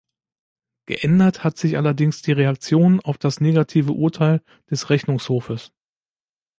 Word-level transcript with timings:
Geändert 0.87 1.43
hat 1.43 1.59
sich 1.59 1.77
allerdings 1.77 2.23
die 2.23 2.31
Reaktion 2.31 3.01
auf 3.01 3.19
das 3.19 3.39
negative 3.39 3.91
Urteil 3.91 4.41
des 4.71 4.89
Rechnungshofes. 4.89 5.73